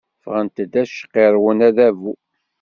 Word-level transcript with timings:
Ffɣen-d 0.19 0.57
ad 0.81 0.89
cqirrwen 0.97 1.59
Adabu. 1.67 2.13